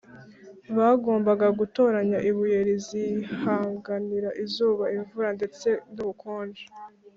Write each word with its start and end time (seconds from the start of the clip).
bagombaga 0.77 1.47
gutoranya 1.59 2.17
ibuye 2.29 2.59
rizihanganira 2.67 4.29
izuba, 4.43 4.85
imvura 4.97 5.29
ndetse 5.37 5.67
n’ubukonje 5.93 6.63